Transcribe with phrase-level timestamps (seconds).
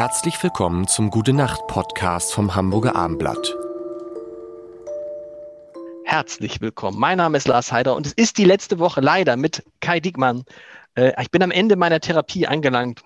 [0.00, 3.54] Herzlich willkommen zum Gute Nacht Podcast vom Hamburger Armblatt.
[6.06, 6.98] Herzlich willkommen.
[6.98, 10.44] Mein Name ist Lars Heider und es ist die letzte Woche leider mit Kai Diekmann.
[10.94, 13.02] Äh, ich bin am Ende meiner Therapie angelangt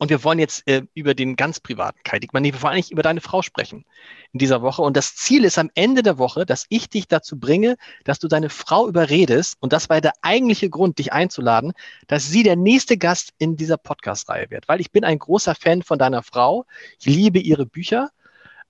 [0.00, 2.90] und wir wollen jetzt äh, über den ganz privaten Kai Diekmann, nee, wir wollen eigentlich
[2.90, 3.84] über deine Frau sprechen
[4.32, 4.80] in dieser Woche.
[4.80, 8.26] Und das Ziel ist am Ende der Woche, dass ich dich dazu bringe, dass du
[8.26, 9.58] deine Frau überredest.
[9.60, 11.74] Und das war der eigentliche Grund, dich einzuladen,
[12.06, 14.68] dass sie der nächste Gast in dieser Podcast-Reihe wird.
[14.68, 16.64] Weil ich bin ein großer Fan von deiner Frau.
[16.98, 18.08] Ich liebe ihre Bücher.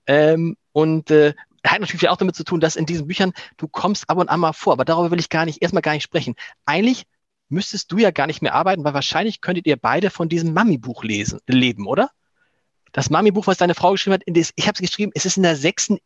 [0.07, 1.33] Ähm, und äh,
[1.65, 4.41] hat natürlich auch damit zu tun, dass in diesen Büchern du kommst ab und an
[4.41, 4.73] mal vor.
[4.73, 6.35] Aber darüber will ich gar nicht, erstmal gar nicht sprechen.
[6.65, 7.05] Eigentlich
[7.51, 11.03] müsstest du ja gar nicht mehr arbeiten, weil wahrscheinlich könntet ihr beide von diesem Mami-Buch
[11.03, 12.09] lesen, leben, oder?
[12.91, 15.55] Das Mami-Buch, was deine Frau geschrieben hat, ich habe es geschrieben, es ist in der
[15.55, 15.99] sechsten,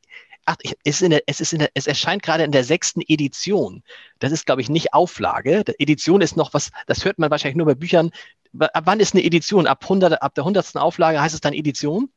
[0.46, 3.84] ach, es, der, es, ist in der, es erscheint gerade in der sechsten Edition.
[4.20, 5.64] Das ist, glaube ich, nicht Auflage.
[5.64, 8.12] Die Edition ist noch was, das hört man wahrscheinlich nur bei Büchern.
[8.60, 9.68] Ab wann ist eine Edition?
[9.68, 12.10] Ab, 100, ab der hundertsten Auflage heißt es dann Edition?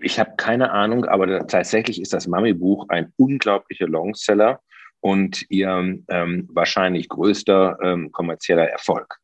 [0.00, 4.60] Ich habe keine Ahnung, aber tatsächlich ist das Mami-Buch ein unglaublicher Longseller
[5.06, 9.18] und ihr ähm, wahrscheinlich größter ähm, kommerzieller Erfolg.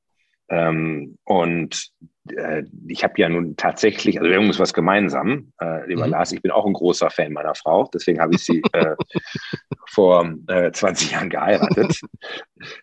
[0.48, 1.91] Ähm, und
[2.28, 6.12] äh, ich habe ja nun tatsächlich, also wir haben uns was gemeinsam, äh, lieber mhm.
[6.12, 8.94] Lars, ich bin auch ein großer Fan meiner Frau, deswegen habe ich sie äh,
[9.88, 11.98] vor äh, 20 Jahren geheiratet.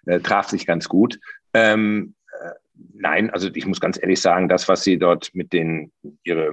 [0.06, 1.18] Äh, traf sich ganz gut.
[1.54, 2.52] Ähm, äh,
[2.96, 5.94] nein, also ich muss ganz ehrlich sagen, das, was sie dort mit den,
[6.26, 6.52] ihre,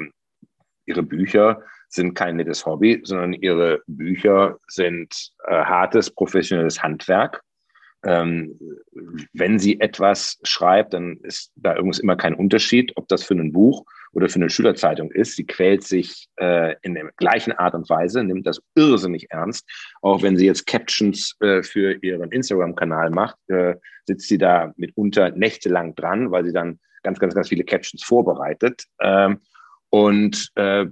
[0.84, 7.42] ihre Bücher sind kein nettes Hobby, sondern ihre Bücher sind äh, hartes, professionelles Handwerk.
[8.04, 8.58] Ähm,
[9.32, 13.52] wenn sie etwas schreibt, dann ist da übrigens immer kein Unterschied, ob das für ein
[13.52, 15.36] Buch oder für eine Schülerzeitung ist.
[15.36, 19.68] Sie quält sich äh, in der gleichen Art und Weise, nimmt das irrsinnig ernst.
[20.02, 25.30] Auch wenn sie jetzt Captions äh, für ihren Instagram-Kanal macht, äh, sitzt sie da mitunter
[25.30, 28.84] nächtelang dran, weil sie dann ganz, ganz, ganz viele Captions vorbereitet.
[29.00, 29.40] Ähm,
[29.90, 30.86] und äh,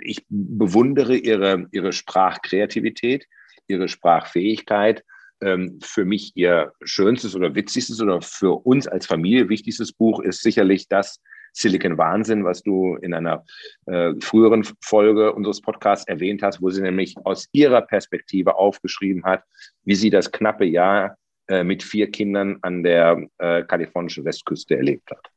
[0.00, 3.26] ich bewundere ihre, ihre Sprachkreativität,
[3.66, 5.04] ihre Sprachfähigkeit.
[5.42, 10.42] Ähm, für mich ihr schönstes oder witzigstes oder für uns als Familie wichtigstes Buch ist
[10.42, 11.20] sicherlich das
[11.52, 13.44] Silicon Wahnsinn, was du in einer
[13.86, 19.42] äh, früheren Folge unseres Podcasts erwähnt hast, wo sie nämlich aus ihrer Perspektive aufgeschrieben hat,
[19.84, 21.16] wie sie das knappe Jahr
[21.48, 25.30] äh, mit vier Kindern an der äh, kalifornischen Westküste erlebt hat.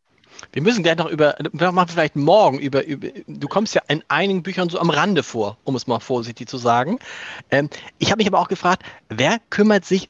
[0.51, 4.03] Wir müssen gleich noch über, wir machen vielleicht morgen über, über, du kommst ja in
[4.07, 6.99] einigen Büchern so am Rande vor, um es mal vorsichtig zu sagen.
[7.51, 10.09] Ähm, ich habe mich aber auch gefragt, wer kümmert sich,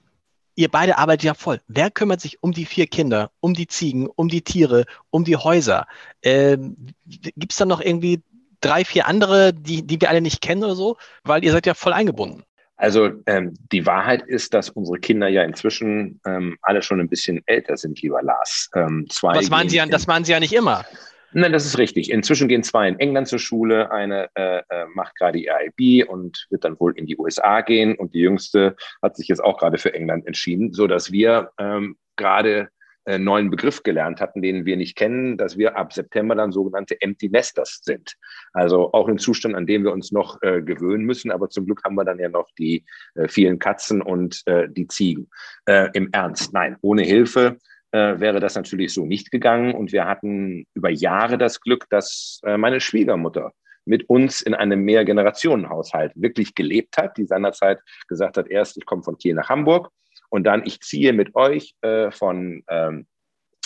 [0.55, 4.07] ihr beide arbeitet ja voll, wer kümmert sich um die vier Kinder, um die Ziegen,
[4.07, 5.87] um die Tiere, um die Häuser?
[6.21, 6.75] Ähm,
[7.05, 8.21] Gibt es da noch irgendwie
[8.61, 10.97] drei, vier andere, die, die wir alle nicht kennen oder so?
[11.23, 12.43] Weil ihr seid ja voll eingebunden.
[12.79, 17.41] Also ähm, die Wahrheit ist, dass unsere Kinder ja inzwischen ähm, alle schon ein bisschen
[17.45, 18.69] älter sind, lieber Lars.
[18.73, 20.85] Ähm, zwei das, waren sie ja, das waren sie ja nicht immer.
[21.33, 22.09] Nein, das ist richtig.
[22.09, 23.91] Inzwischen gehen zwei in England zur Schule.
[23.91, 27.95] Eine äh, äh macht gerade ihr IB und wird dann wohl in die USA gehen.
[27.95, 31.97] Und die jüngste hat sich jetzt auch gerade für England entschieden, so dass wir ähm,
[32.15, 32.69] gerade
[33.17, 37.29] neuen Begriff gelernt hatten, den wir nicht kennen, dass wir ab September dann sogenannte Empty
[37.29, 38.15] Nesters sind.
[38.53, 41.31] Also auch ein Zustand, an dem wir uns noch äh, gewöhnen müssen.
[41.31, 44.87] Aber zum Glück haben wir dann ja noch die äh, vielen Katzen und äh, die
[44.87, 45.29] Ziegen.
[45.65, 47.57] Äh, Im Ernst, nein, ohne Hilfe
[47.91, 49.73] äh, wäre das natürlich so nicht gegangen.
[49.73, 53.53] Und wir hatten über Jahre das Glück, dass äh, meine Schwiegermutter
[53.85, 59.03] mit uns in einem Mehrgenerationenhaushalt wirklich gelebt hat, die seinerzeit gesagt hat, erst ich komme
[59.03, 59.89] von Kiel nach Hamburg
[60.29, 63.07] und dann ich ziehe mit euch äh, von ähm,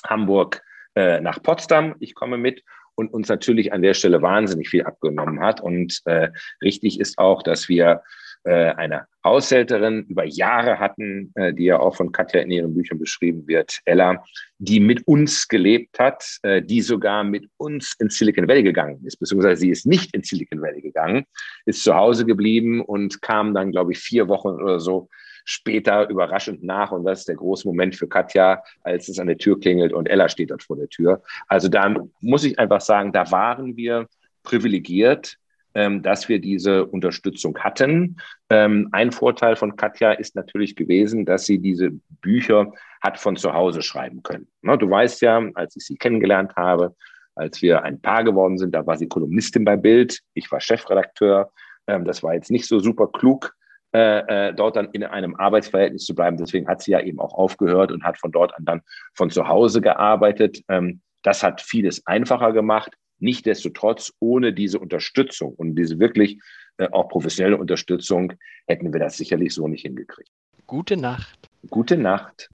[0.06, 0.62] Hamburg
[0.96, 2.64] äh, nach Potsdam, ich komme mit
[2.96, 5.62] und uns natürlich an der Stelle wahnsinnig viel abgenommen hat.
[5.62, 6.30] Und äh,
[6.62, 8.04] richtig ist auch, dass wir
[8.44, 13.00] äh, eine Haushälterin über Jahre hatten, äh, die ja auch von Katja in ihren Büchern
[13.00, 14.24] beschrieben wird, Ella,
[14.58, 19.18] die mit uns gelebt hat, äh, die sogar mit uns in Silicon Valley gegangen ist,
[19.18, 21.26] beziehungsweise sie ist nicht in Silicon Valley gegangen,
[21.66, 25.08] ist zu Hause geblieben und kam dann, glaube ich, vier Wochen oder so
[25.46, 26.92] später überraschend nach.
[26.92, 30.08] Und das ist der große Moment für Katja, als es an der Tür klingelt und
[30.08, 31.22] Ella steht dort vor der Tür.
[31.48, 34.08] Also da muss ich einfach sagen, da waren wir
[34.44, 35.38] privilegiert,
[35.76, 38.18] ähm, dass wir diese Unterstützung hatten.
[38.50, 41.92] Ähm, ein Vorteil von Katja ist natürlich gewesen, dass sie diese
[42.22, 42.72] Bücher
[43.02, 44.48] hat von zu Hause schreiben können.
[44.62, 46.96] Ne, du weißt ja, als ich sie kennengelernt habe,
[47.36, 51.52] als wir ein Paar geworden sind, da war sie Kolumnistin bei Bild, ich war Chefredakteur.
[51.88, 53.56] Ähm, das war jetzt nicht so super klug,
[53.94, 56.38] äh, dort dann in einem Arbeitsverhältnis zu bleiben.
[56.38, 58.82] Deswegen hat sie ja eben auch aufgehört und hat von dort an dann
[59.14, 60.62] von zu Hause gearbeitet.
[60.68, 62.94] Ähm, das hat vieles einfacher gemacht.
[63.20, 66.40] Nichtsdestotrotz, ohne diese Unterstützung und diese wirklich
[66.78, 68.34] äh, auch professionelle Unterstützung
[68.68, 70.32] hätten wir das sicherlich so nicht hingekriegt.
[70.66, 71.50] Gute Nacht.
[71.70, 72.50] Gute Nacht.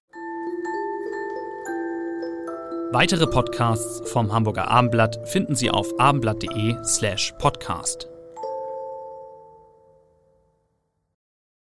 [2.91, 8.09] Weitere Podcasts vom Hamburger Abendblatt finden Sie auf abendblatt.de slash podcast.